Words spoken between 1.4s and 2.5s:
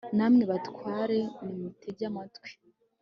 nimutege amatwi